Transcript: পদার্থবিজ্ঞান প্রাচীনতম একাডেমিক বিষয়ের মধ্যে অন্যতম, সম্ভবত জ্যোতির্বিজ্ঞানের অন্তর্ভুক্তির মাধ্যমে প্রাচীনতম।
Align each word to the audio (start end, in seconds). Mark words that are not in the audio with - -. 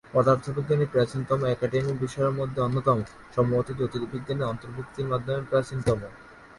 পদার্থবিজ্ঞান 0.13 0.81
প্রাচীনতম 0.85 1.39
একাডেমিক 1.45 1.95
বিষয়ের 1.99 2.37
মধ্যে 2.39 2.59
অন্যতম, 2.61 2.97
সম্ভবত 3.35 3.67
জ্যোতির্বিজ্ঞানের 3.77 4.49
অন্তর্ভুক্তির 4.51 5.09
মাধ্যমে 5.11 5.47
প্রাচীনতম। 5.49 5.99